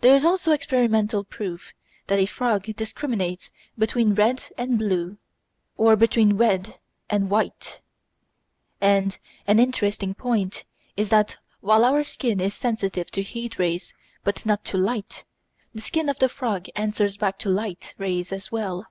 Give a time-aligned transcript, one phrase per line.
[0.00, 1.72] There is also experimental proof
[2.08, 5.18] that a frog discriminates between red and blue,
[5.76, 7.80] or between red and white,
[8.80, 10.64] and an interesting point
[10.96, 13.94] is that while our skin is sensitive to heat rays
[14.24, 15.24] but not to light,
[15.72, 18.86] the skin of the frog answers back to light rays as well.